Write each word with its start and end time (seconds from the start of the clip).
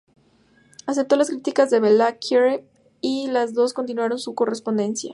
Aceptó 0.87 1.15
las 1.15 1.29
críticas 1.29 1.69
de 1.69 1.79
Balákirev 1.79 2.65
y 3.01 3.27
los 3.29 3.53
dos 3.53 3.73
continuaron 3.73 4.17
su 4.17 4.33
correspondencia. 4.33 5.09